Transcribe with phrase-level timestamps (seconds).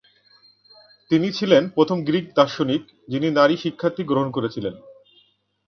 [1.11, 4.75] তিনি ছিলেন প্রথম গ্রিক দার্শনিক যিনি নারী শিক্ষার্থী গ্রহণ করেছিলেন।